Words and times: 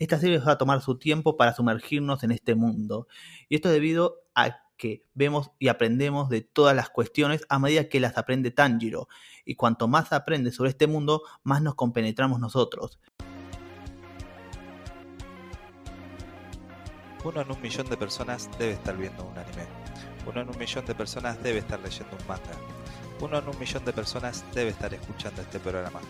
esta 0.00 0.18
serie 0.18 0.38
va 0.38 0.52
a 0.52 0.58
tomar 0.58 0.80
su 0.80 0.96
tiempo 0.96 1.36
para 1.36 1.54
sumergirnos 1.54 2.24
en 2.24 2.30
este 2.32 2.54
mundo. 2.54 3.06
Y 3.50 3.56
esto 3.56 3.68
es 3.68 3.74
debido 3.74 4.22
a 4.34 4.62
que 4.78 5.04
vemos 5.12 5.50
y 5.58 5.68
aprendemos 5.68 6.30
de 6.30 6.40
todas 6.40 6.74
las 6.74 6.88
cuestiones 6.88 7.44
a 7.50 7.58
medida 7.58 7.90
que 7.90 8.00
las 8.00 8.16
aprende 8.16 8.50
Tanjiro. 8.50 9.08
Y 9.44 9.56
cuanto 9.56 9.88
más 9.88 10.14
aprende 10.14 10.52
sobre 10.52 10.70
este 10.70 10.86
mundo, 10.86 11.22
más 11.42 11.60
nos 11.60 11.74
compenetramos 11.74 12.40
nosotros. 12.40 12.98
Uno 17.22 17.42
en 17.42 17.50
un 17.50 17.60
millón 17.60 17.86
de 17.90 17.98
personas 17.98 18.48
debe 18.58 18.72
estar 18.72 18.96
viendo 18.96 19.22
un 19.22 19.36
anime. 19.36 19.66
Uno 20.26 20.40
en 20.40 20.48
un 20.48 20.58
millón 20.58 20.86
de 20.86 20.94
personas 20.94 21.42
debe 21.42 21.58
estar 21.58 21.78
leyendo 21.78 22.16
un 22.18 22.26
manga. 22.26 22.56
Uno 23.20 23.38
en 23.38 23.46
un 23.46 23.58
millón 23.58 23.84
de 23.84 23.92
personas 23.92 24.46
debe 24.54 24.70
estar 24.70 24.94
escuchando 24.94 25.42
este 25.42 25.60
programa. 25.60 26.00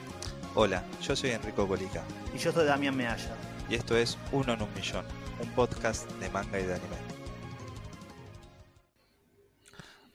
Hola, 0.54 0.84
yo 1.02 1.16
soy 1.16 1.30
Enrico 1.30 1.66
Colica. 1.66 2.04
Y 2.32 2.38
yo 2.38 2.52
soy 2.52 2.66
Damián 2.66 2.96
Mealla. 2.96 3.49
Y 3.70 3.76
esto 3.76 3.96
es 3.96 4.18
Uno 4.32 4.54
en 4.54 4.62
un 4.62 4.74
millón, 4.74 5.04
un 5.40 5.48
podcast 5.50 6.10
de 6.14 6.28
manga 6.30 6.58
y 6.58 6.64
de 6.64 6.74
anime. 6.74 6.96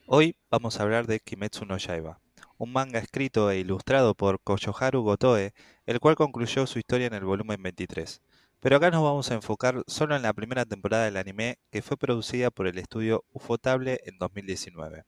Hoy 0.04 0.36
vamos 0.50 0.78
a 0.78 0.82
hablar 0.82 1.06
de 1.06 1.20
Kimetsu 1.20 1.64
no 1.64 1.78
Yaiba, 1.78 2.20
un 2.58 2.70
manga 2.70 2.98
escrito 2.98 3.50
e 3.50 3.58
ilustrado 3.58 4.14
por 4.14 4.40
Koyoharu 4.42 5.00
Gotoe, 5.00 5.54
el 5.86 6.00
cual 6.00 6.16
concluyó 6.16 6.66
su 6.66 6.78
historia 6.78 7.06
en 7.06 7.14
el 7.14 7.24
volumen 7.24 7.62
23. 7.62 8.20
Pero 8.60 8.76
acá 8.76 8.90
nos 8.90 9.02
vamos 9.02 9.30
a 9.30 9.34
enfocar 9.34 9.82
solo 9.86 10.14
en 10.14 10.20
la 10.20 10.34
primera 10.34 10.66
temporada 10.66 11.06
del 11.06 11.16
anime 11.16 11.58
que 11.70 11.80
fue 11.80 11.96
producida 11.96 12.50
por 12.50 12.66
el 12.66 12.76
estudio 12.76 13.24
Ufotable 13.32 14.02
en 14.04 14.18
2019. 14.18 15.04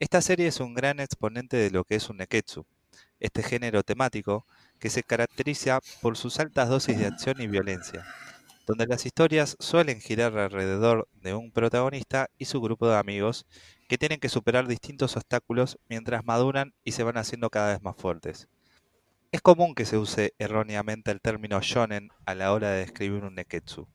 Esta 0.00 0.20
serie 0.22 0.48
es 0.48 0.58
un 0.58 0.74
gran 0.74 0.98
exponente 0.98 1.56
de 1.56 1.70
lo 1.70 1.84
que 1.84 1.94
es 1.94 2.10
un 2.10 2.16
neketsu, 2.16 2.66
este 3.20 3.44
género 3.44 3.84
temático 3.84 4.44
que 4.80 4.90
se 4.90 5.02
caracteriza 5.02 5.80
por 6.00 6.16
sus 6.16 6.40
altas 6.40 6.68
dosis 6.68 6.98
de 6.98 7.06
acción 7.06 7.40
y 7.40 7.46
violencia, 7.46 8.04
donde 8.66 8.86
las 8.86 9.06
historias 9.06 9.56
suelen 9.60 10.00
girar 10.00 10.36
alrededor 10.38 11.08
de 11.12 11.34
un 11.34 11.52
protagonista 11.52 12.28
y 12.38 12.46
su 12.46 12.60
grupo 12.60 12.88
de 12.88 12.96
amigos 12.96 13.46
que 13.88 13.98
tienen 13.98 14.20
que 14.20 14.28
superar 14.28 14.66
distintos 14.66 15.16
obstáculos 15.16 15.78
mientras 15.88 16.24
maduran 16.24 16.72
y 16.82 16.92
se 16.92 17.02
van 17.02 17.18
haciendo 17.18 17.50
cada 17.50 17.72
vez 17.72 17.82
más 17.82 17.96
fuertes. 17.96 18.48
Es 19.32 19.42
común 19.42 19.74
que 19.74 19.84
se 19.84 19.98
use 19.98 20.34
erróneamente 20.38 21.10
el 21.10 21.20
término 21.20 21.60
shonen 21.60 22.10
a 22.26 22.34
la 22.34 22.52
hora 22.52 22.70
de 22.70 22.80
describir 22.80 23.22
un 23.22 23.34
neketsu, 23.34 23.86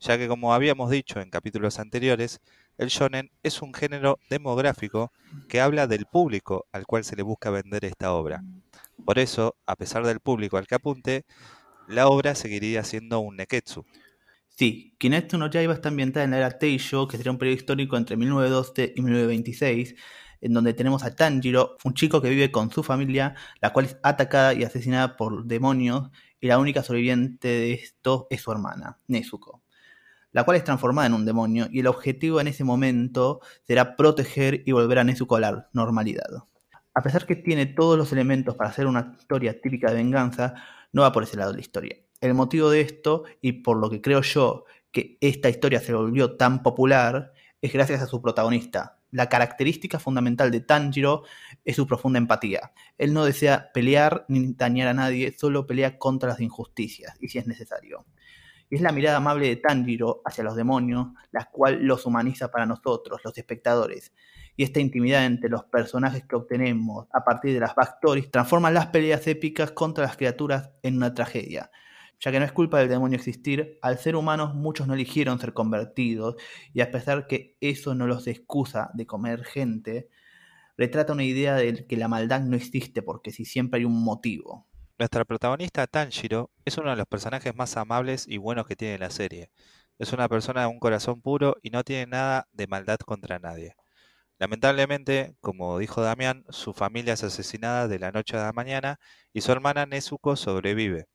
ya 0.00 0.18
que 0.18 0.28
como 0.28 0.52
habíamos 0.52 0.90
dicho 0.90 1.20
en 1.20 1.30
capítulos 1.30 1.78
anteriores, 1.78 2.40
el 2.78 2.88
shonen 2.88 3.30
es 3.42 3.62
un 3.62 3.72
género 3.72 4.18
demográfico 4.28 5.12
que 5.48 5.60
habla 5.60 5.86
del 5.86 6.06
público 6.06 6.66
al 6.72 6.86
cual 6.86 7.04
se 7.04 7.16
le 7.16 7.22
busca 7.22 7.50
vender 7.50 7.84
esta 7.84 8.12
obra. 8.12 8.42
Por 9.04 9.18
eso, 9.18 9.56
a 9.66 9.76
pesar 9.76 10.06
del 10.06 10.20
público 10.20 10.56
al 10.56 10.66
que 10.66 10.76
apunte, 10.76 11.24
la 11.88 12.08
obra 12.08 12.34
seguiría 12.34 12.84
siendo 12.84 13.20
un 13.20 13.36
neketsu. 13.36 13.84
Sí, 14.48 14.94
Kineto 14.98 15.38
no 15.38 15.50
Yaiba 15.50 15.74
está 15.74 15.88
ambientada 15.88 16.24
en 16.24 16.30
la 16.30 16.36
era 16.36 16.58
Teisho, 16.58 17.08
que 17.08 17.16
sería 17.16 17.32
un 17.32 17.38
periodo 17.38 17.56
histórico 17.56 17.96
entre 17.96 18.16
1912 18.16 18.92
y 18.94 19.02
1926, 19.02 19.94
en 20.42 20.52
donde 20.52 20.74
tenemos 20.74 21.04
a 21.04 21.14
Tanjiro, 21.14 21.76
un 21.84 21.94
chico 21.94 22.20
que 22.20 22.28
vive 22.28 22.52
con 22.52 22.70
su 22.70 22.82
familia, 22.82 23.34
la 23.60 23.72
cual 23.72 23.86
es 23.86 23.96
atacada 24.02 24.54
y 24.54 24.62
asesinada 24.62 25.16
por 25.16 25.46
demonios, 25.46 26.10
y 26.40 26.48
la 26.48 26.58
única 26.58 26.82
sobreviviente 26.82 27.48
de 27.48 27.72
esto 27.72 28.26
es 28.30 28.42
su 28.42 28.52
hermana, 28.52 29.00
Nezuko, 29.06 29.62
la 30.32 30.44
cual 30.44 30.58
es 30.58 30.64
transformada 30.64 31.06
en 31.06 31.14
un 31.14 31.24
demonio, 31.24 31.68
y 31.72 31.80
el 31.80 31.86
objetivo 31.86 32.40
en 32.40 32.48
ese 32.48 32.64
momento 32.64 33.40
será 33.66 33.96
proteger 33.96 34.62
y 34.66 34.72
volver 34.72 34.98
a 34.98 35.04
Nezuko 35.04 35.36
a 35.36 35.40
la 35.40 35.70
normalidad. 35.72 36.44
A 36.94 37.02
pesar 37.02 37.26
que 37.26 37.36
tiene 37.36 37.66
todos 37.66 37.96
los 37.96 38.12
elementos 38.12 38.54
para 38.54 38.70
hacer 38.70 38.86
una 38.86 39.14
historia 39.18 39.60
típica 39.60 39.88
de 39.88 39.96
venganza, 39.96 40.54
no 40.92 41.02
va 41.02 41.12
por 41.12 41.22
ese 41.22 41.36
lado 41.36 41.50
de 41.50 41.56
la 41.56 41.62
historia. 41.62 41.96
El 42.20 42.34
motivo 42.34 42.70
de 42.70 42.82
esto, 42.82 43.24
y 43.40 43.52
por 43.52 43.78
lo 43.78 43.90
que 43.90 44.00
creo 44.00 44.22
yo 44.22 44.64
que 44.90 45.16
esta 45.20 45.48
historia 45.48 45.80
se 45.80 45.94
volvió 45.94 46.36
tan 46.36 46.62
popular, 46.62 47.32
es 47.60 47.72
gracias 47.72 48.02
a 48.02 48.06
su 48.06 48.20
protagonista, 48.20 48.98
la 49.12 49.28
característica 49.28 49.98
fundamental 49.98 50.50
de 50.50 50.60
Tanjiro 50.60 51.24
es 51.66 51.76
su 51.76 51.86
profunda 51.86 52.18
empatía. 52.18 52.72
Él 52.96 53.12
no 53.12 53.26
desea 53.26 53.70
pelear 53.72 54.24
ni 54.28 54.54
dañar 54.54 54.88
a 54.88 54.94
nadie, 54.94 55.36
solo 55.38 55.66
pelea 55.66 55.98
contra 55.98 56.30
las 56.30 56.40
injusticias, 56.40 57.14
y 57.20 57.28
si 57.28 57.38
es 57.38 57.46
necesario. 57.46 58.06
Y 58.70 58.76
es 58.76 58.80
la 58.80 58.90
mirada 58.90 59.18
amable 59.18 59.48
de 59.48 59.56
Tanjiro 59.56 60.22
hacia 60.24 60.42
los 60.42 60.56
demonios, 60.56 61.08
la 61.30 61.44
cual 61.50 61.84
los 61.84 62.06
humaniza 62.06 62.50
para 62.50 62.64
nosotros, 62.64 63.20
los 63.22 63.36
espectadores. 63.36 64.14
Y 64.56 64.64
esta 64.64 64.80
intimidad 64.80 65.24
entre 65.24 65.48
los 65.48 65.64
personajes 65.64 66.24
que 66.26 66.36
obtenemos 66.36 67.08
a 67.12 67.24
partir 67.24 67.54
de 67.54 67.60
las 67.60 67.74
backstories 67.74 68.30
transforma 68.30 68.70
las 68.70 68.88
peleas 68.88 69.26
épicas 69.26 69.72
contra 69.72 70.04
las 70.04 70.16
criaturas 70.16 70.70
en 70.82 70.96
una 70.96 71.14
tragedia 71.14 71.70
ya 72.22 72.30
que 72.30 72.38
no 72.38 72.44
es 72.44 72.52
culpa 72.52 72.78
del 72.78 72.88
demonio 72.88 73.16
existir, 73.16 73.78
al 73.82 73.98
ser 73.98 74.14
humanos 74.14 74.54
muchos 74.54 74.86
no 74.86 74.94
eligieron 74.94 75.40
ser 75.40 75.52
convertidos, 75.52 76.36
y 76.72 76.80
a 76.80 76.90
pesar 76.92 77.26
que 77.26 77.56
eso 77.60 77.96
no 77.96 78.06
los 78.06 78.28
excusa 78.28 78.90
de 78.94 79.06
comer 79.06 79.44
gente, 79.44 80.08
retrata 80.76 81.12
una 81.12 81.24
idea 81.24 81.56
de 81.56 81.84
que 81.84 81.96
la 81.96 82.06
maldad 82.06 82.40
no 82.42 82.54
existe 82.54 83.02
porque 83.02 83.32
si 83.32 83.44
siempre 83.44 83.80
hay 83.80 83.84
un 83.84 84.04
motivo. 84.04 84.68
Nuestra 84.98 85.24
protagonista 85.24 85.88
Tanjiro 85.88 86.52
es 86.64 86.78
uno 86.78 86.90
de 86.90 86.96
los 86.96 87.06
personajes 87.06 87.56
más 87.56 87.76
amables 87.76 88.28
y 88.28 88.36
buenos 88.36 88.68
que 88.68 88.76
tiene 88.76 88.98
la 88.98 89.10
serie. 89.10 89.50
Es 89.98 90.12
una 90.12 90.28
persona 90.28 90.62
de 90.62 90.66
un 90.68 90.78
corazón 90.78 91.20
puro 91.20 91.56
y 91.60 91.70
no 91.70 91.82
tiene 91.82 92.06
nada 92.06 92.46
de 92.52 92.68
maldad 92.68 92.98
contra 92.98 93.40
nadie. 93.40 93.74
Lamentablemente, 94.42 95.36
como 95.40 95.78
dijo 95.78 96.02
Damián, 96.02 96.44
su 96.48 96.72
familia 96.74 97.14
es 97.14 97.22
asesinada 97.22 97.86
de 97.86 98.00
la 98.00 98.10
noche 98.10 98.36
a 98.36 98.42
la 98.46 98.52
mañana 98.52 98.98
y 99.32 99.40
su 99.40 99.52
hermana 99.52 99.86
Nezuko 99.86 100.34
sobrevive. 100.34 101.06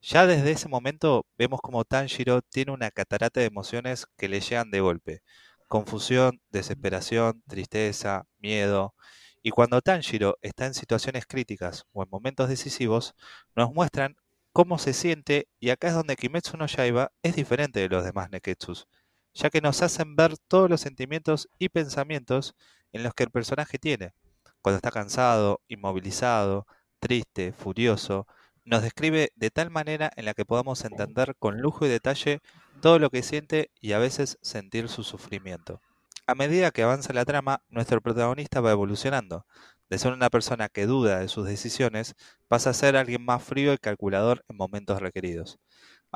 Ya 0.00 0.26
desde 0.26 0.52
ese 0.52 0.68
momento 0.70 1.26
vemos 1.36 1.60
como 1.60 1.84
Tanjiro 1.84 2.40
tiene 2.40 2.72
una 2.72 2.90
catarata 2.90 3.40
de 3.40 3.46
emociones 3.46 4.06
que 4.16 4.28
le 4.30 4.40
llegan 4.40 4.70
de 4.70 4.80
golpe. 4.80 5.20
Confusión, 5.68 6.40
desesperación, 6.48 7.42
tristeza, 7.46 8.24
miedo. 8.38 8.94
Y 9.42 9.50
cuando 9.50 9.82
Tanjiro 9.82 10.38
está 10.40 10.64
en 10.64 10.72
situaciones 10.72 11.26
críticas 11.26 11.84
o 11.92 12.02
en 12.02 12.08
momentos 12.10 12.48
decisivos, 12.48 13.14
nos 13.54 13.74
muestran 13.74 14.16
cómo 14.54 14.78
se 14.78 14.94
siente 14.94 15.48
y 15.60 15.68
acá 15.68 15.88
es 15.88 15.94
donde 15.94 16.16
Kimetsu 16.16 16.56
no 16.56 16.66
Yaiba 16.66 17.12
es 17.22 17.36
diferente 17.36 17.80
de 17.80 17.90
los 17.90 18.04
demás 18.04 18.30
Neketsus, 18.30 18.88
ya 19.34 19.50
que 19.50 19.60
nos 19.60 19.82
hacen 19.82 20.16
ver 20.16 20.36
todos 20.48 20.70
los 20.70 20.80
sentimientos 20.80 21.48
y 21.58 21.68
pensamientos 21.68 22.54
en 22.92 23.02
los 23.02 23.14
que 23.14 23.24
el 23.24 23.30
personaje 23.30 23.78
tiene, 23.78 24.14
cuando 24.62 24.76
está 24.76 24.90
cansado, 24.90 25.60
inmovilizado, 25.68 26.66
triste, 27.00 27.52
furioso, 27.52 28.26
nos 28.64 28.82
describe 28.82 29.30
de 29.36 29.50
tal 29.50 29.70
manera 29.70 30.10
en 30.16 30.24
la 30.24 30.32
que 30.32 30.46
podamos 30.46 30.84
entender 30.84 31.34
con 31.38 31.60
lujo 31.60 31.84
y 31.84 31.90
detalle 31.90 32.40
todo 32.80 32.98
lo 32.98 33.10
que 33.10 33.22
siente 33.22 33.70
y 33.80 33.92
a 33.92 33.98
veces 33.98 34.38
sentir 34.40 34.88
su 34.88 35.04
sufrimiento. 35.04 35.82
A 36.26 36.34
medida 36.34 36.70
que 36.70 36.82
avanza 36.82 37.12
la 37.12 37.26
trama, 37.26 37.62
nuestro 37.68 38.00
protagonista 38.00 38.62
va 38.62 38.70
evolucionando. 38.72 39.44
De 39.90 39.98
ser 39.98 40.14
una 40.14 40.30
persona 40.30 40.70
que 40.70 40.86
duda 40.86 41.18
de 41.18 41.28
sus 41.28 41.46
decisiones, 41.46 42.14
pasa 42.48 42.70
a 42.70 42.74
ser 42.74 42.96
alguien 42.96 43.22
más 43.22 43.42
frío 43.44 43.74
y 43.74 43.78
calculador 43.78 44.42
en 44.48 44.56
momentos 44.56 45.00
requeridos. 45.02 45.58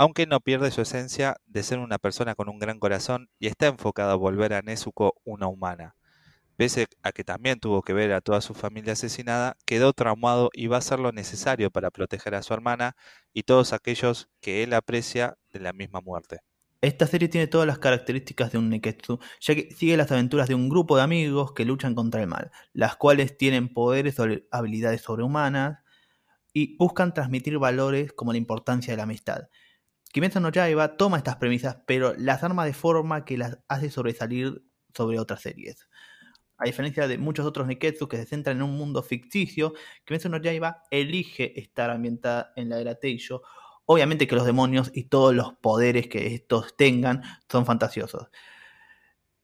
Aunque 0.00 0.26
no 0.26 0.38
pierde 0.38 0.70
su 0.70 0.80
esencia 0.80 1.36
de 1.46 1.62
ser 1.62 1.80
una 1.80 1.98
persona 1.98 2.34
con 2.34 2.48
un 2.48 2.58
gran 2.58 2.78
corazón 2.78 3.28
y 3.40 3.48
está 3.48 3.66
enfocado 3.66 4.12
a 4.12 4.14
volver 4.14 4.54
a 4.54 4.62
Nezuko 4.62 5.14
una 5.24 5.48
humana 5.48 5.96
pese 6.58 6.88
a 7.04 7.12
que 7.12 7.22
también 7.22 7.60
tuvo 7.60 7.82
que 7.82 7.92
ver 7.92 8.12
a 8.12 8.20
toda 8.20 8.40
su 8.40 8.52
familia 8.52 8.94
asesinada, 8.94 9.56
quedó 9.64 9.92
traumado 9.92 10.50
y 10.52 10.66
va 10.66 10.74
a 10.74 10.78
hacer 10.80 10.98
lo 10.98 11.12
necesario 11.12 11.70
para 11.70 11.92
proteger 11.92 12.34
a 12.34 12.42
su 12.42 12.52
hermana 12.52 12.96
y 13.32 13.44
todos 13.44 13.72
aquellos 13.72 14.28
que 14.40 14.64
él 14.64 14.74
aprecia 14.74 15.38
de 15.52 15.60
la 15.60 15.72
misma 15.72 16.00
muerte. 16.00 16.40
Esta 16.80 17.06
serie 17.06 17.28
tiene 17.28 17.46
todas 17.46 17.68
las 17.68 17.78
características 17.78 18.50
de 18.50 18.58
un 18.58 18.70
Neketsu, 18.70 19.20
ya 19.40 19.54
que 19.54 19.70
sigue 19.70 19.96
las 19.96 20.10
aventuras 20.10 20.48
de 20.48 20.56
un 20.56 20.68
grupo 20.68 20.96
de 20.96 21.02
amigos 21.02 21.52
que 21.52 21.64
luchan 21.64 21.94
contra 21.94 22.20
el 22.20 22.26
mal, 22.26 22.50
las 22.72 22.96
cuales 22.96 23.38
tienen 23.38 23.72
poderes 23.72 24.18
o 24.18 24.26
habilidades 24.50 25.02
sobrehumanas 25.02 25.78
y 26.52 26.76
buscan 26.76 27.14
transmitir 27.14 27.56
valores 27.58 28.12
como 28.12 28.32
la 28.32 28.38
importancia 28.38 28.92
de 28.92 28.96
la 28.96 29.04
amistad. 29.04 29.48
Kimetsu 30.12 30.40
no 30.40 30.50
Yaiba 30.50 30.96
toma 30.96 31.18
estas 31.18 31.36
premisas, 31.36 31.78
pero 31.86 32.14
las 32.16 32.42
arma 32.42 32.64
de 32.64 32.74
forma 32.74 33.24
que 33.24 33.38
las 33.38 33.58
hace 33.68 33.90
sobresalir 33.90 34.62
sobre 34.94 35.18
otras 35.18 35.42
series 35.42 35.88
a 36.58 36.64
diferencia 36.64 37.06
de 37.06 37.18
muchos 37.18 37.46
otros 37.46 37.66
Neketsu 37.66 38.08
que 38.08 38.16
se 38.16 38.26
centran 38.26 38.56
en 38.56 38.62
un 38.64 38.76
mundo 38.76 39.02
ficticio, 39.02 39.74
Kimetsu 40.04 40.28
no 40.28 40.38
Yaiba 40.38 40.82
elige 40.90 41.58
estar 41.58 41.90
ambientada 41.90 42.52
en 42.56 42.68
la 42.68 42.80
era 42.80 42.96
Teisho. 42.96 43.42
Obviamente 43.86 44.26
que 44.26 44.34
los 44.34 44.44
demonios 44.44 44.90
y 44.92 45.04
todos 45.04 45.34
los 45.34 45.54
poderes 45.54 46.08
que 46.08 46.34
estos 46.34 46.76
tengan 46.76 47.22
son 47.50 47.64
fantasiosos. 47.64 48.28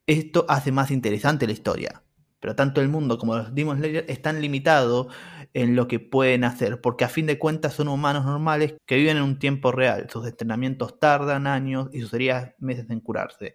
Esto 0.07 0.45
hace 0.49 0.73
más 0.73 0.91
interesante 0.91 1.47
la 1.47 1.53
historia. 1.53 2.03
Pero 2.45 2.57
tanto 2.57 2.83
el 2.83 2.91
mundo 2.91 3.17
como 3.17 3.37
los 3.39 3.55
Demon 3.55 3.79
Slayer 3.79 4.05
están 4.07 4.43
limitados 4.43 5.07
en 5.55 5.75
lo 5.75 5.89
que 5.89 5.99
pueden 5.99 6.45
hacer, 6.45 6.79
porque 6.83 7.05
a 7.05 7.09
fin 7.09 7.25
de 7.25 7.39
cuentas 7.39 7.73
son 7.73 7.89
humanos 7.89 8.27
normales 8.27 8.75
que 8.85 8.97
viven 8.97 9.17
en 9.17 9.23
un 9.23 9.39
tiempo 9.39 9.73
real. 9.73 10.09
Sus 10.13 10.27
entrenamientos 10.27 11.01
tardan 11.01 11.47
años 11.47 11.89
y 11.95 12.03
sus 12.03 12.13
meses 12.59 12.91
en 12.91 13.01
curarse. 13.01 13.55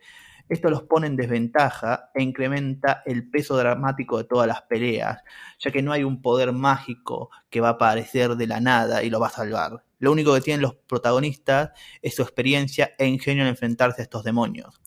Esto 0.49 0.71
los 0.71 0.81
pone 0.81 1.05
en 1.05 1.17
desventaja 1.17 2.09
e 2.15 2.23
incrementa 2.23 3.03
el 3.05 3.29
peso 3.29 3.55
dramático 3.57 4.17
de 4.17 4.23
todas 4.23 4.47
las 4.47 4.63
peleas, 4.63 5.21
ya 5.59 5.69
que 5.69 5.83
no 5.83 5.91
hay 5.91 6.03
un 6.03 6.23
poder 6.23 6.51
mágico 6.51 7.29
que 7.51 7.61
va 7.61 7.67
a 7.67 7.73
aparecer 7.73 8.37
de 8.37 8.47
la 8.47 8.59
nada 8.59 9.03
y 9.03 9.11
lo 9.11 9.19
va 9.19 9.27
a 9.27 9.29
salvar. 9.29 9.83
Lo 9.99 10.11
único 10.11 10.33
que 10.33 10.41
tienen 10.41 10.63
los 10.63 10.73
protagonistas 10.73 11.73
es 12.01 12.15
su 12.15 12.23
experiencia 12.23 12.95
e 12.97 13.05
ingenio 13.05 13.43
en 13.43 13.49
enfrentarse 13.49 14.01
a 14.01 14.05
estos 14.05 14.23
demonios. 14.23 14.81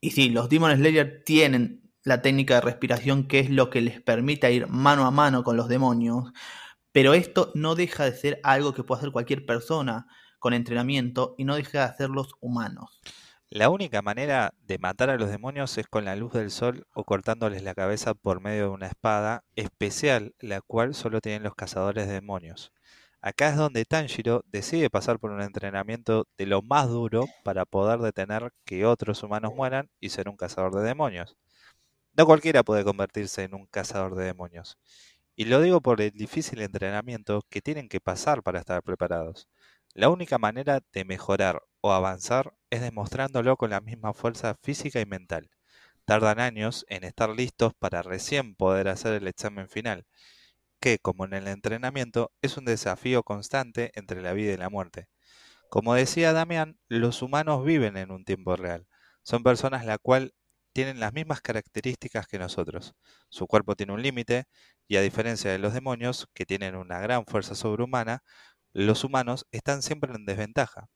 Y 0.00 0.12
sí, 0.12 0.28
los 0.28 0.48
Demon 0.48 0.76
Slayer 0.76 1.24
tienen 1.24 1.89
la 2.02 2.22
técnica 2.22 2.54
de 2.54 2.60
respiración 2.62 3.28
que 3.28 3.40
es 3.40 3.50
lo 3.50 3.70
que 3.70 3.80
les 3.80 4.00
permite 4.00 4.52
ir 4.52 4.68
mano 4.68 5.06
a 5.06 5.10
mano 5.10 5.44
con 5.44 5.56
los 5.56 5.68
demonios, 5.68 6.32
pero 6.92 7.14
esto 7.14 7.52
no 7.54 7.74
deja 7.74 8.04
de 8.04 8.16
ser 8.16 8.40
algo 8.42 8.74
que 8.74 8.84
puede 8.84 9.00
hacer 9.00 9.12
cualquier 9.12 9.46
persona 9.46 10.06
con 10.38 10.54
entrenamiento 10.54 11.34
y 11.38 11.44
no 11.44 11.56
deja 11.56 11.78
de 11.78 11.84
hacerlos 11.84 12.34
humanos. 12.40 13.00
La 13.48 13.68
única 13.68 14.00
manera 14.00 14.54
de 14.62 14.78
matar 14.78 15.10
a 15.10 15.16
los 15.16 15.28
demonios 15.28 15.76
es 15.76 15.88
con 15.88 16.04
la 16.04 16.14
luz 16.14 16.32
del 16.32 16.52
sol 16.52 16.86
o 16.94 17.04
cortándoles 17.04 17.64
la 17.64 17.74
cabeza 17.74 18.14
por 18.14 18.40
medio 18.40 18.62
de 18.62 18.68
una 18.68 18.86
espada 18.86 19.42
especial, 19.56 20.34
la 20.38 20.60
cual 20.60 20.94
solo 20.94 21.20
tienen 21.20 21.42
los 21.42 21.56
cazadores 21.56 22.06
de 22.06 22.14
demonios. 22.14 22.72
Acá 23.20 23.50
es 23.50 23.56
donde 23.56 23.84
Tanjiro 23.84 24.44
decide 24.46 24.88
pasar 24.88 25.18
por 25.18 25.32
un 25.32 25.42
entrenamiento 25.42 26.26
de 26.38 26.46
lo 26.46 26.62
más 26.62 26.88
duro 26.88 27.26
para 27.44 27.66
poder 27.66 27.98
detener 27.98 28.52
que 28.64 28.86
otros 28.86 29.22
humanos 29.22 29.52
mueran 29.54 29.90
y 30.00 30.10
ser 30.10 30.28
un 30.28 30.36
cazador 30.36 30.74
de 30.76 30.82
demonios. 30.82 31.36
No 32.16 32.26
cualquiera 32.26 32.62
puede 32.62 32.84
convertirse 32.84 33.44
en 33.44 33.54
un 33.54 33.66
cazador 33.66 34.14
de 34.14 34.24
demonios. 34.24 34.78
Y 35.36 35.46
lo 35.46 35.60
digo 35.60 35.80
por 35.80 36.00
el 36.00 36.10
difícil 36.12 36.60
entrenamiento 36.60 37.42
que 37.48 37.62
tienen 37.62 37.88
que 37.88 38.00
pasar 38.00 38.42
para 38.42 38.60
estar 38.60 38.82
preparados. 38.82 39.48
La 39.94 40.08
única 40.08 40.38
manera 40.38 40.82
de 40.92 41.04
mejorar 41.04 41.62
o 41.80 41.92
avanzar 41.92 42.54
es 42.70 42.80
demostrándolo 42.80 43.56
con 43.56 43.70
la 43.70 43.80
misma 43.80 44.12
fuerza 44.12 44.54
física 44.62 45.00
y 45.00 45.06
mental. 45.06 45.50
Tardan 46.04 46.40
años 46.40 46.84
en 46.88 47.04
estar 47.04 47.30
listos 47.30 47.72
para 47.78 48.02
recién 48.02 48.54
poder 48.54 48.88
hacer 48.88 49.14
el 49.14 49.28
examen 49.28 49.68
final, 49.68 50.06
que, 50.80 50.98
como 50.98 51.24
en 51.24 51.34
el 51.34 51.48
entrenamiento, 51.48 52.32
es 52.42 52.56
un 52.56 52.64
desafío 52.64 53.22
constante 53.22 53.92
entre 53.94 54.22
la 54.22 54.32
vida 54.32 54.52
y 54.52 54.56
la 54.56 54.70
muerte. 54.70 55.08
Como 55.70 55.94
decía 55.94 56.32
Damián, 56.32 56.78
los 56.88 57.22
humanos 57.22 57.64
viven 57.64 57.96
en 57.96 58.10
un 58.10 58.24
tiempo 58.24 58.56
real. 58.56 58.86
Son 59.22 59.42
personas 59.42 59.86
la 59.86 59.98
cual 59.98 60.34
tienen 60.72 61.00
las 61.00 61.12
mismas 61.12 61.40
características 61.42 62.26
que 62.26 62.38
nosotros. 62.38 62.94
Su 63.28 63.46
cuerpo 63.46 63.76
tiene 63.76 63.92
un 63.92 64.02
límite 64.02 64.44
y 64.88 64.96
a 64.96 65.02
diferencia 65.02 65.50
de 65.50 65.58
los 65.58 65.74
demonios, 65.74 66.28
que 66.34 66.46
tienen 66.46 66.76
una 66.76 67.00
gran 67.00 67.26
fuerza 67.26 67.54
sobrehumana, 67.54 68.22
los 68.72 69.04
humanos 69.04 69.46
están 69.52 69.82
siempre 69.82 70.12
en 70.14 70.26
desventaja. 70.26 70.88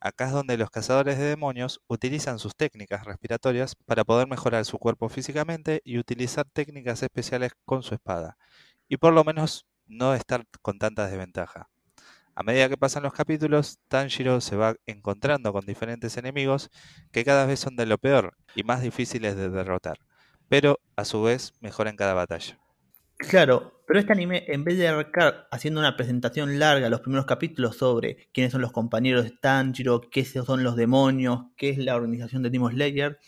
Acá 0.00 0.26
es 0.26 0.32
donde 0.32 0.58
los 0.58 0.70
cazadores 0.70 1.18
de 1.18 1.24
demonios 1.24 1.80
utilizan 1.88 2.38
sus 2.38 2.56
técnicas 2.56 3.04
respiratorias 3.06 3.74
para 3.86 4.04
poder 4.04 4.28
mejorar 4.28 4.64
su 4.66 4.78
cuerpo 4.78 5.08
físicamente 5.08 5.80
y 5.84 5.98
utilizar 5.98 6.46
técnicas 6.52 7.02
especiales 7.02 7.52
con 7.64 7.82
su 7.82 7.94
espada, 7.94 8.36
y 8.88 8.98
por 8.98 9.14
lo 9.14 9.24
menos 9.24 9.66
no 9.86 10.14
estar 10.14 10.46
con 10.62 10.78
tanta 10.78 11.08
desventaja. 11.08 11.71
A 12.34 12.42
medida 12.42 12.68
que 12.68 12.78
pasan 12.78 13.02
los 13.02 13.12
capítulos, 13.12 13.78
Tanjiro 13.88 14.40
se 14.40 14.56
va 14.56 14.74
encontrando 14.86 15.52
con 15.52 15.66
diferentes 15.66 16.16
enemigos 16.16 16.70
que 17.10 17.24
cada 17.24 17.44
vez 17.44 17.60
son 17.60 17.76
de 17.76 17.84
lo 17.84 17.98
peor 17.98 18.34
y 18.54 18.62
más 18.62 18.80
difíciles 18.80 19.36
de 19.36 19.50
derrotar, 19.50 19.98
pero 20.48 20.80
a 20.96 21.04
su 21.04 21.22
vez 21.22 21.52
mejoran 21.60 21.96
cada 21.96 22.14
batalla. 22.14 22.58
Claro, 23.18 23.82
pero 23.86 24.00
este 24.00 24.12
anime, 24.12 24.44
en 24.48 24.64
vez 24.64 24.78
de 24.78 24.88
arrancar 24.88 25.46
haciendo 25.50 25.80
una 25.80 25.96
presentación 25.96 26.58
larga, 26.58 26.88
los 26.88 27.00
primeros 27.00 27.26
capítulos 27.26 27.76
sobre 27.76 28.28
quiénes 28.32 28.52
son 28.52 28.62
los 28.62 28.72
compañeros 28.72 29.24
de 29.24 29.30
Tanjiro, 29.30 30.00
qué 30.00 30.24
son 30.24 30.64
los 30.64 30.74
demonios, 30.74 31.44
qué 31.56 31.70
es 31.70 31.78
la 31.78 31.94
organización 31.94 32.42
de 32.42 32.50
Demon 32.50 32.72
Slayer, 32.72 33.18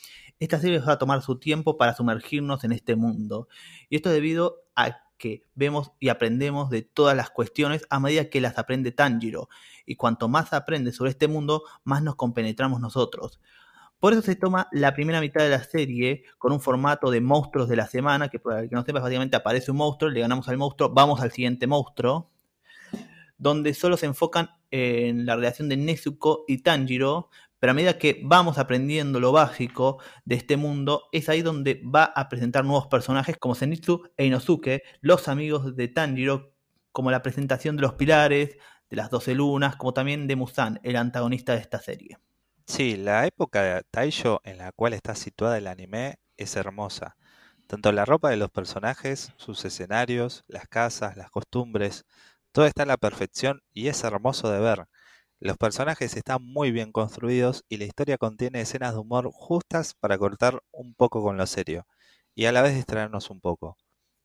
esta 0.40 0.58
serie 0.58 0.78
va 0.80 0.94
a 0.94 0.98
tomar 0.98 1.22
su 1.22 1.38
tiempo 1.38 1.76
para 1.76 1.94
sumergirnos 1.94 2.64
en 2.64 2.72
este 2.72 2.96
mundo. 2.96 3.48
Y 3.88 3.96
esto 3.96 4.10
debido 4.10 4.62
a 4.74 5.03
que 5.18 5.44
vemos 5.54 5.92
y 6.00 6.08
aprendemos 6.08 6.70
de 6.70 6.82
todas 6.82 7.16
las 7.16 7.30
cuestiones 7.30 7.86
a 7.90 8.00
medida 8.00 8.30
que 8.30 8.40
las 8.40 8.58
aprende 8.58 8.92
Tanjiro. 8.92 9.48
Y 9.86 9.96
cuanto 9.96 10.28
más 10.28 10.52
aprende 10.52 10.92
sobre 10.92 11.10
este 11.10 11.28
mundo, 11.28 11.64
más 11.84 12.02
nos 12.02 12.16
compenetramos 12.16 12.80
nosotros. 12.80 13.40
Por 14.00 14.12
eso 14.12 14.22
se 14.22 14.36
toma 14.36 14.68
la 14.70 14.94
primera 14.94 15.20
mitad 15.20 15.40
de 15.40 15.48
la 15.48 15.64
serie 15.64 16.24
con 16.36 16.52
un 16.52 16.60
formato 16.60 17.10
de 17.10 17.22
monstruos 17.22 17.68
de 17.68 17.76
la 17.76 17.86
semana, 17.86 18.28
que 18.28 18.38
para 18.38 18.60
el 18.60 18.68
que 18.68 18.74
no 18.74 18.84
sepa, 18.84 19.00
básicamente 19.00 19.36
aparece 19.36 19.70
un 19.70 19.78
monstruo, 19.78 20.10
le 20.10 20.20
ganamos 20.20 20.46
al 20.48 20.58
monstruo, 20.58 20.90
vamos 20.90 21.22
al 21.22 21.32
siguiente 21.32 21.66
monstruo, 21.66 22.30
donde 23.38 23.72
solo 23.72 23.96
se 23.96 24.06
enfocan 24.06 24.50
en 24.70 25.24
la 25.24 25.36
relación 25.36 25.68
de 25.68 25.76
Nezuko 25.76 26.44
y 26.48 26.58
Tanjiro, 26.58 27.30
pero 27.64 27.70
a 27.70 27.74
medida 27.76 27.96
que 27.96 28.20
vamos 28.22 28.58
aprendiendo 28.58 29.20
lo 29.20 29.32
básico 29.32 29.98
de 30.26 30.34
este 30.34 30.58
mundo, 30.58 31.04
es 31.12 31.30
ahí 31.30 31.40
donde 31.40 31.80
va 31.82 32.04
a 32.04 32.28
presentar 32.28 32.62
nuevos 32.62 32.88
personajes 32.88 33.38
como 33.38 33.54
Zenitsu 33.54 34.02
e 34.18 34.26
Inosuke, 34.26 34.82
los 35.00 35.28
amigos 35.28 35.74
de 35.74 35.88
Tanjiro, 35.88 36.52
como 36.92 37.10
la 37.10 37.22
presentación 37.22 37.76
de 37.76 37.80
los 37.80 37.94
pilares, 37.94 38.58
de 38.90 38.96
las 38.96 39.08
doce 39.08 39.34
lunas, 39.34 39.76
como 39.76 39.94
también 39.94 40.26
de 40.26 40.36
Musan, 40.36 40.78
el 40.82 40.96
antagonista 40.96 41.54
de 41.54 41.60
esta 41.60 41.80
serie. 41.80 42.18
Sí, 42.66 42.98
la 42.98 43.26
época 43.26 43.62
de 43.62 43.82
Taisho 43.90 44.42
en 44.44 44.58
la 44.58 44.70
cual 44.72 44.92
está 44.92 45.14
situada 45.14 45.56
el 45.56 45.66
anime 45.66 46.18
es 46.36 46.56
hermosa. 46.56 47.16
Tanto 47.66 47.92
la 47.92 48.04
ropa 48.04 48.28
de 48.28 48.36
los 48.36 48.50
personajes, 48.50 49.32
sus 49.38 49.64
escenarios, 49.64 50.44
las 50.48 50.68
casas, 50.68 51.16
las 51.16 51.30
costumbres, 51.30 52.04
todo 52.52 52.66
está 52.66 52.82
a 52.82 52.86
la 52.86 52.98
perfección 52.98 53.62
y 53.72 53.88
es 53.88 54.04
hermoso 54.04 54.52
de 54.52 54.60
ver. 54.60 54.86
Los 55.40 55.56
personajes 55.58 56.16
están 56.16 56.42
muy 56.42 56.72
bien 56.72 56.90
construidos 56.90 57.64
y 57.68 57.76
la 57.76 57.84
historia 57.84 58.18
contiene 58.18 58.60
escenas 58.60 58.94
de 58.94 59.00
humor 59.00 59.30
justas 59.32 59.94
para 59.94 60.18
cortar 60.18 60.62
un 60.72 60.94
poco 60.94 61.22
con 61.22 61.36
lo 61.36 61.46
serio 61.46 61.86
y 62.34 62.46
a 62.46 62.52
la 62.52 62.62
vez 62.62 62.74
distraernos 62.74 63.30
un 63.30 63.40
poco. 63.40 63.76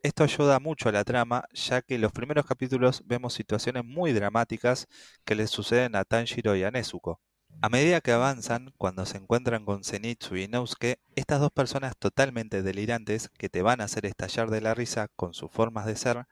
Esto 0.02 0.24
ayuda 0.24 0.60
mucho 0.60 0.88
a 0.90 0.92
la 0.94 1.04
trama, 1.04 1.44
ya 1.54 1.82
que 1.82 1.96
en 1.96 2.02
los 2.02 2.12
primeros 2.12 2.46
capítulos 2.46 3.04
vemos 3.06 3.34
situaciones 3.34 3.84
muy 3.84 4.14
dramáticas 4.14 4.88
que 5.26 5.36
le 5.36 5.46
suceden 5.48 5.96
a 5.96 6.06
Tanjiro 6.06 6.56
y 6.56 6.64
a 6.64 6.72
Nezuko. 6.72 7.20
A 7.62 7.70
medida 7.70 8.00
que 8.00 8.14
avanzan, 8.14 8.74
cuando 8.78 9.06
se 9.06 9.18
encuentran 9.18 9.66
con 9.66 9.84
Zenitsu 9.84 10.38
y 10.38 10.44
Inosuke, 10.44 11.00
estas 11.16 11.42
dos 11.42 11.52
personas 11.52 11.98
totalmente 11.98 12.62
delirantes 12.64 13.30
que 13.38 13.50
te 13.50 13.62
van 13.62 13.82
a 13.82 13.86
hacer 13.86 14.06
estallar 14.06 14.50
de 14.50 14.62
la 14.62 14.74
risa 14.74 15.10
con 15.16 15.34
sus 15.34 15.52
formas 15.52 15.86
de 15.86 15.98
ser, 15.98 16.26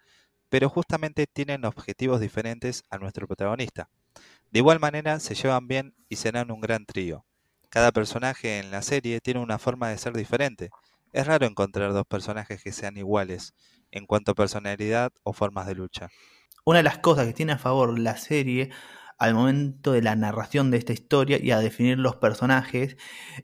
pero 0.50 0.70
justamente 0.70 1.28
tienen 1.28 1.66
objetivos 1.66 2.22
diferentes 2.22 2.84
a 2.90 2.98
nuestro 2.98 3.28
protagonista. 3.28 3.90
De 4.52 4.60
igual 4.60 4.80
manera, 4.80 5.20
se 5.20 5.36
llevan 5.36 5.68
bien 5.68 5.94
y 6.10 6.16
serán 6.16 6.52
un 6.52 6.62
gran 6.62 6.86
trío. 6.86 7.26
Cada 7.70 7.92
personaje 7.92 8.60
en 8.60 8.72
la 8.72 8.82
serie 8.82 9.20
tiene 9.20 9.42
una 9.42 9.60
forma 9.60 9.90
de 9.90 9.98
ser 9.98 10.14
diferente. 10.14 10.70
Es 11.14 11.28
raro 11.28 11.46
encontrar 11.46 11.94
dos 11.94 12.06
personajes 12.06 12.64
que 12.64 12.72
sean 12.72 12.98
iguales 12.98 13.54
en 13.92 14.06
cuanto 14.06 14.32
a 14.32 14.36
personalidad 14.36 15.12
o 15.24 15.34
formas 15.34 15.68
de 15.68 15.76
lucha. 15.76 16.10
Una 16.66 16.80
de 16.80 16.84
las 16.84 17.00
cosas 17.00 17.28
que 17.28 17.34
tiene 17.34 17.54
a 17.54 17.58
favor 17.58 17.98
la 17.98 18.18
serie 18.18 18.72
al 19.18 19.34
momento 19.34 19.92
de 19.94 20.02
la 20.02 20.16
narración 20.16 20.72
de 20.72 20.78
esta 20.78 20.94
historia 20.94 21.40
y 21.42 21.52
a 21.52 21.60
definir 21.60 21.98
los 21.98 22.18
personajes, 22.18 22.98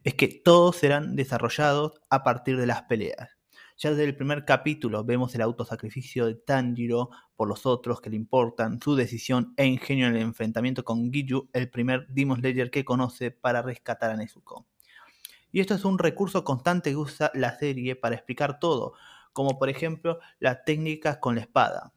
es 0.04 0.14
que 0.14 0.28
todos 0.28 0.78
serán 0.78 1.16
desarrollados 1.16 1.94
a 2.10 2.24
partir 2.24 2.58
de 2.58 2.68
las 2.68 2.84
peleas. 2.84 3.30
Ya 3.84 3.90
desde 3.90 4.06
el 4.06 4.16
primer 4.16 4.46
capítulo 4.46 5.04
vemos 5.04 5.36
el 5.36 5.42
autosacrificio 5.42 6.26
de 6.26 6.36
Tanjiro 6.36 7.10
por 7.36 7.50
los 7.50 7.66
otros 7.66 8.00
que 8.00 8.10
le 8.10 8.16
importan, 8.16 8.80
su 8.82 8.96
decisión 8.96 9.54
e 9.58 9.66
ingenio 9.66 10.08
en 10.08 10.16
el 10.16 10.22
enfrentamiento 10.22 10.86
con 10.86 11.12
Giju, 11.12 11.50
el 11.52 11.70
primer 11.70 12.08
Demon 12.08 12.40
Slayer 12.40 12.72
que 12.72 12.86
conoce 12.86 13.32
para 13.32 13.62
rescatar 13.62 14.10
a 14.12 14.16
Nezuko. 14.16 14.66
Y 15.52 15.60
esto 15.60 15.74
es 15.74 15.84
un 15.84 16.00
recurso 16.00 16.46
constante 16.46 16.92
que 16.92 16.96
usa 16.96 17.30
la 17.34 17.60
serie 17.60 17.98
para 17.98 18.16
explicar 18.16 18.58
todo, 18.58 18.94
como 19.34 19.60
por 19.60 19.68
ejemplo 19.68 20.20
las 20.40 20.64
técnicas 20.64 21.18
con 21.18 21.36
la 21.36 21.42
espada. 21.42 21.92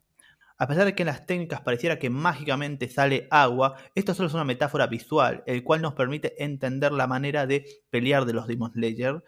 A 0.59 0.66
pesar 0.66 0.87
de 0.87 0.97
que 0.97 1.05
en 1.05 1.07
las 1.07 1.25
técnicas 1.25 1.61
pareciera 1.61 2.00
que 2.00 2.11
mágicamente 2.11 2.88
sale 2.88 3.28
agua, 3.31 3.76
esto 3.95 4.12
solo 4.12 4.26
es 4.26 4.35
una 4.35 4.43
metáfora 4.43 4.88
visual, 4.88 5.45
el 5.47 5.62
cual 5.62 5.83
nos 5.83 5.95
permite 5.95 6.43
entender 6.43 6.90
la 6.90 7.07
manera 7.07 7.47
de 7.47 7.64
pelear 7.90 8.25
de 8.25 8.33
los 8.33 8.49
Demon 8.49 8.73
Slayer. 8.73 9.23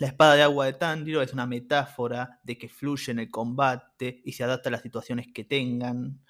La 0.00 0.06
espada 0.06 0.34
de 0.34 0.42
agua 0.42 0.66
de 0.66 0.74
Tanjiro 0.74 1.22
es 1.22 1.32
una 1.32 1.46
metáfora 1.46 2.40
de 2.44 2.56
que 2.56 2.68
fluye 2.68 3.12
en 3.12 3.18
el 3.18 3.30
combate 3.30 4.22
y 4.24 4.32
se 4.32 4.44
adapta 4.44 4.68
a 4.68 4.72
las 4.72 4.82
situaciones 4.82 5.28
que 5.32 5.44
tengan. 5.44 6.20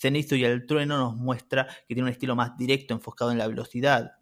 Zenitsu 0.00 0.36
y 0.36 0.44
el 0.44 0.66
trueno 0.66 0.98
nos 0.98 1.16
muestra 1.16 1.66
que 1.66 1.94
tiene 1.94 2.02
un 2.04 2.12
estilo 2.12 2.36
más 2.36 2.56
directo 2.56 2.94
enfocado 2.94 3.32
en 3.32 3.38
la 3.38 3.48
velocidad, 3.48 4.12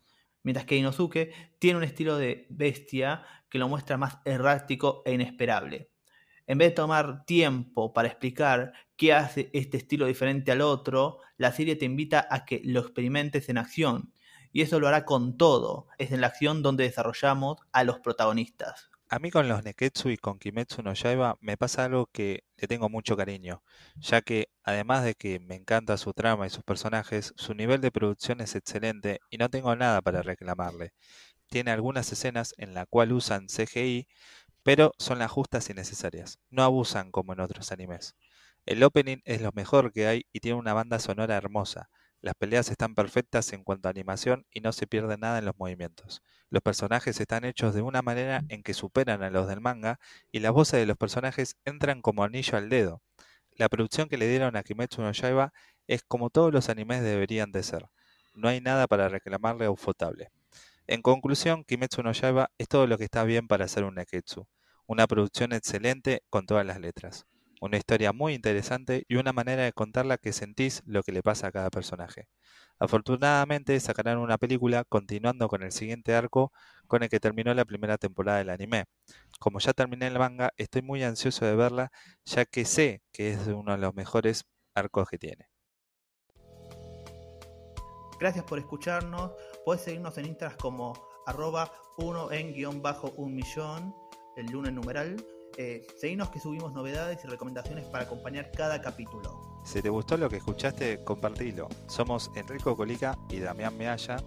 mientras 0.42 0.64
que 0.66 0.76
Inosuke 0.76 1.32
tiene 1.58 1.78
un 1.78 1.84
estilo 1.84 2.16
de 2.16 2.46
bestia 2.48 3.22
que 3.50 3.58
lo 3.58 3.68
muestra 3.68 3.98
más 3.98 4.18
errático 4.24 5.02
e 5.04 5.12
inesperable 5.12 5.90
en 6.46 6.58
vez 6.58 6.68
de 6.70 6.74
tomar 6.76 7.24
tiempo 7.24 7.92
para 7.92 8.08
explicar 8.08 8.72
qué 8.96 9.12
hace 9.12 9.50
este 9.52 9.76
estilo 9.76 10.06
diferente 10.06 10.52
al 10.52 10.60
otro, 10.60 11.18
la 11.36 11.52
serie 11.52 11.76
te 11.76 11.84
invita 11.84 12.26
a 12.30 12.44
que 12.44 12.62
lo 12.64 12.80
experimentes 12.80 13.48
en 13.48 13.58
acción. 13.58 14.12
Y 14.56 14.62
eso 14.62 14.80
lo 14.80 14.88
hará 14.88 15.04
con 15.04 15.36
todo. 15.36 15.86
Es 15.98 16.12
en 16.12 16.22
la 16.22 16.28
acción 16.28 16.62
donde 16.62 16.84
desarrollamos 16.84 17.58
a 17.72 17.84
los 17.84 18.00
protagonistas. 18.00 18.88
A 19.10 19.18
mí 19.18 19.30
con 19.30 19.48
los 19.48 19.62
Neketsu 19.62 20.08
y 20.08 20.16
con 20.16 20.38
Kimetsu 20.38 20.82
no 20.82 20.94
Yaiba 20.94 21.36
me 21.42 21.58
pasa 21.58 21.84
algo 21.84 22.06
que 22.06 22.42
le 22.56 22.66
tengo 22.66 22.88
mucho 22.88 23.18
cariño, 23.18 23.62
ya 23.96 24.22
que 24.22 24.48
además 24.62 25.04
de 25.04 25.14
que 25.14 25.40
me 25.40 25.56
encanta 25.56 25.98
su 25.98 26.14
trama 26.14 26.46
y 26.46 26.48
sus 26.48 26.62
personajes, 26.64 27.34
su 27.36 27.52
nivel 27.52 27.82
de 27.82 27.90
producción 27.90 28.40
es 28.40 28.54
excelente 28.54 29.20
y 29.28 29.36
no 29.36 29.50
tengo 29.50 29.76
nada 29.76 30.00
para 30.00 30.22
reclamarle. 30.22 30.94
tiene 31.48 31.70
algunas 31.70 32.10
escenas 32.10 32.54
en 32.56 32.72
las 32.72 32.86
cuales 32.88 33.12
usan 33.14 33.48
CGI, 33.48 34.08
pero 34.62 34.92
son 34.98 35.18
las 35.18 35.30
justas 35.30 35.68
y 35.68 35.74
necesarias. 35.74 36.38
No 36.48 36.62
abusan 36.62 37.10
como 37.10 37.34
en 37.34 37.40
otros 37.40 37.72
animes. 37.72 38.16
El 38.64 38.82
opening 38.82 39.18
es 39.26 39.42
lo 39.42 39.52
mejor 39.52 39.92
que 39.92 40.06
hay 40.06 40.26
y 40.32 40.40
tiene 40.40 40.58
una 40.58 40.72
banda 40.72 40.98
sonora 40.98 41.36
hermosa. 41.36 41.90
Las 42.20 42.34
peleas 42.34 42.70
están 42.70 42.94
perfectas 42.94 43.52
en 43.52 43.62
cuanto 43.62 43.88
a 43.88 43.90
animación 43.90 44.46
y 44.50 44.60
no 44.60 44.72
se 44.72 44.86
pierde 44.86 45.16
nada 45.18 45.38
en 45.38 45.44
los 45.44 45.56
movimientos. 45.58 46.22
Los 46.50 46.62
personajes 46.62 47.20
están 47.20 47.44
hechos 47.44 47.74
de 47.74 47.82
una 47.82 48.02
manera 48.02 48.42
en 48.48 48.62
que 48.62 48.74
superan 48.74 49.22
a 49.22 49.30
los 49.30 49.48
del 49.48 49.60
manga 49.60 50.00
y 50.32 50.40
las 50.40 50.52
voces 50.52 50.80
de 50.80 50.86
los 50.86 50.96
personajes 50.96 51.56
entran 51.64 52.02
como 52.02 52.24
anillo 52.24 52.56
al 52.56 52.68
dedo. 52.68 53.02
La 53.56 53.68
producción 53.68 54.08
que 54.08 54.18
le 54.18 54.28
dieron 54.28 54.56
a 54.56 54.62
Kimetsu 54.62 55.02
no 55.02 55.12
Yaiba 55.12 55.52
es 55.86 56.02
como 56.02 56.30
todos 56.30 56.52
los 56.52 56.68
animes 56.68 57.02
deberían 57.02 57.52
de 57.52 57.62
ser. 57.62 57.86
No 58.34 58.48
hay 58.48 58.60
nada 58.60 58.86
para 58.86 59.08
reclamarle 59.08 59.66
a 59.66 59.70
Ufotable. 59.70 60.30
En 60.86 61.02
conclusión, 61.02 61.64
Kimetsu 61.64 62.02
no 62.02 62.12
Yaiba 62.12 62.50
es 62.58 62.68
todo 62.68 62.86
lo 62.86 62.98
que 62.98 63.04
está 63.04 63.24
bien 63.24 63.48
para 63.48 63.64
hacer 63.64 63.84
un 63.84 63.94
Neketsu. 63.94 64.46
Una 64.86 65.06
producción 65.06 65.52
excelente 65.52 66.22
con 66.30 66.46
todas 66.46 66.66
las 66.66 66.80
letras. 66.80 67.26
Una 67.60 67.78
historia 67.78 68.12
muy 68.12 68.34
interesante 68.34 69.04
y 69.08 69.16
una 69.16 69.32
manera 69.32 69.62
de 69.62 69.72
contarla 69.72 70.18
que 70.18 70.32
sentís 70.32 70.82
lo 70.84 71.02
que 71.02 71.12
le 71.12 71.22
pasa 71.22 71.46
a 71.46 71.52
cada 71.52 71.70
personaje. 71.70 72.28
Afortunadamente 72.78 73.78
sacarán 73.80 74.18
una 74.18 74.36
película 74.36 74.84
continuando 74.84 75.48
con 75.48 75.62
el 75.62 75.72
siguiente 75.72 76.14
arco 76.14 76.52
con 76.86 77.02
el 77.02 77.08
que 77.08 77.20
terminó 77.20 77.54
la 77.54 77.64
primera 77.64 77.96
temporada 77.96 78.38
del 78.38 78.50
anime. 78.50 78.84
Como 79.40 79.58
ya 79.58 79.72
terminé 79.72 80.06
el 80.06 80.18
manga, 80.18 80.52
estoy 80.58 80.82
muy 80.82 81.02
ansioso 81.02 81.46
de 81.46 81.56
verla 81.56 81.90
ya 82.26 82.44
que 82.44 82.66
sé 82.66 83.02
que 83.12 83.30
es 83.30 83.46
uno 83.46 83.72
de 83.72 83.78
los 83.78 83.94
mejores 83.94 84.44
arcos 84.74 85.08
que 85.08 85.16
tiene. 85.18 85.48
Gracias 88.20 88.44
por 88.44 88.58
escucharnos. 88.58 89.32
Puedes 89.64 89.82
seguirnos 89.82 90.16
en 90.18 90.26
Instagram 90.26 90.58
como 90.58 90.92
arroba 91.26 91.72
1 91.98 92.32
en 92.32 92.52
guion 92.52 92.82
bajo 92.82 93.10
un 93.16 93.34
millón, 93.34 93.94
el 94.36 94.46
lunes 94.46 94.72
numeral. 94.72 95.16
Eh, 95.58 95.86
seguinos 95.98 96.28
que 96.30 96.38
subimos 96.38 96.72
novedades 96.72 97.24
y 97.24 97.28
recomendaciones 97.28 97.86
para 97.86 98.04
acompañar 98.04 98.50
cada 98.50 98.80
capítulo. 98.80 99.60
Si 99.64 99.80
te 99.80 99.88
gustó 99.88 100.16
lo 100.16 100.28
que 100.28 100.36
escuchaste, 100.36 101.02
compartilo. 101.02 101.68
Somos 101.88 102.30
Enrico 102.36 102.76
Colica 102.76 103.18
y 103.30 103.40
Damián 103.40 103.76
Mealla 103.76 104.18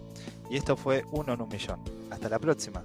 y 0.50 0.56
esto 0.56 0.76
fue 0.76 1.04
Uno 1.12 1.34
en 1.34 1.40
un 1.40 1.48
Millón. 1.48 1.80
Hasta 2.10 2.28
la 2.28 2.38
próxima. 2.38 2.84